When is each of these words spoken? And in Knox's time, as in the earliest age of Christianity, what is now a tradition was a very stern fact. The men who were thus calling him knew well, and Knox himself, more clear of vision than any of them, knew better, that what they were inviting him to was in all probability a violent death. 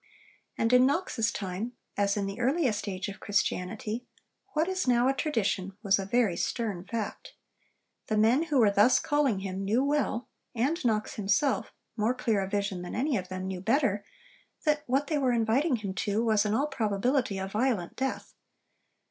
And 0.57 0.73
in 0.73 0.87
Knox's 0.87 1.31
time, 1.31 1.73
as 1.95 2.17
in 2.17 2.25
the 2.25 2.39
earliest 2.39 2.87
age 2.87 3.07
of 3.07 3.19
Christianity, 3.19 4.07
what 4.53 4.67
is 4.67 4.87
now 4.87 5.07
a 5.07 5.13
tradition 5.13 5.77
was 5.83 5.99
a 5.99 6.07
very 6.07 6.35
stern 6.35 6.83
fact. 6.83 7.35
The 8.07 8.17
men 8.17 8.45
who 8.45 8.57
were 8.57 8.71
thus 8.71 8.97
calling 8.99 9.41
him 9.41 9.63
knew 9.63 9.83
well, 9.83 10.27
and 10.55 10.83
Knox 10.83 11.17
himself, 11.17 11.71
more 11.95 12.15
clear 12.15 12.41
of 12.41 12.49
vision 12.49 12.81
than 12.81 12.95
any 12.95 13.15
of 13.15 13.27
them, 13.29 13.45
knew 13.45 13.61
better, 13.61 14.03
that 14.65 14.81
what 14.87 15.05
they 15.05 15.19
were 15.19 15.33
inviting 15.33 15.75
him 15.75 15.93
to 15.93 16.25
was 16.25 16.45
in 16.47 16.55
all 16.55 16.65
probability 16.65 17.37
a 17.37 17.47
violent 17.47 17.95
death. 17.95 18.33